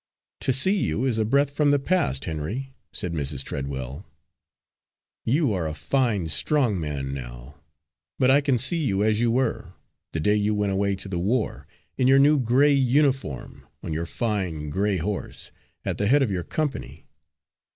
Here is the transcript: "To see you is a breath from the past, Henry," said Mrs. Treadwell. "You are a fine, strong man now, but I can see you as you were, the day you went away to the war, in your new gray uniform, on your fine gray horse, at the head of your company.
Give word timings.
"To 0.39 0.51
see 0.51 0.75
you 0.75 1.05
is 1.05 1.19
a 1.19 1.25
breath 1.25 1.51
from 1.51 1.69
the 1.69 1.77
past, 1.77 2.25
Henry," 2.25 2.73
said 2.91 3.13
Mrs. 3.13 3.43
Treadwell. 3.43 4.07
"You 5.25 5.53
are 5.53 5.67
a 5.67 5.75
fine, 5.75 6.27
strong 6.29 6.79
man 6.79 7.13
now, 7.13 7.61
but 8.17 8.31
I 8.31 8.41
can 8.41 8.57
see 8.57 8.83
you 8.83 9.03
as 9.03 9.19
you 9.21 9.29
were, 9.29 9.75
the 10.13 10.19
day 10.19 10.33
you 10.35 10.55
went 10.55 10.71
away 10.71 10.95
to 10.95 11.07
the 11.07 11.19
war, 11.19 11.67
in 11.99 12.07
your 12.07 12.17
new 12.17 12.39
gray 12.39 12.73
uniform, 12.73 13.67
on 13.83 13.93
your 13.93 14.07
fine 14.07 14.71
gray 14.71 14.97
horse, 14.97 15.51
at 15.85 15.99
the 15.99 16.07
head 16.07 16.23
of 16.23 16.31
your 16.31 16.43
company. 16.45 17.05